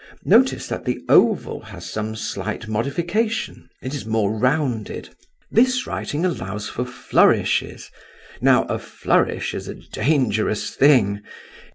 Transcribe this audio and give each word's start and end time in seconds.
Notice 0.25 0.65
that 0.65 0.85
the 0.85 0.97
oval 1.09 1.59
has 1.61 1.87
some 1.87 2.15
slight 2.15 2.67
modification—it 2.67 3.93
is 3.93 4.03
more 4.03 4.33
rounded. 4.35 5.09
This 5.51 5.85
writing 5.85 6.25
allows 6.25 6.67
for 6.67 6.85
flourishes; 6.85 7.91
now 8.41 8.63
a 8.63 8.79
flourish 8.79 9.53
is 9.53 9.67
a 9.67 9.75
dangerous 9.75 10.71
thing! 10.71 11.21